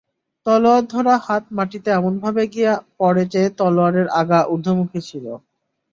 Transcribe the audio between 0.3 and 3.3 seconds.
তলোয়ার ধরা হাত মাটিতে এমনভাবে গিয়ে পড়ে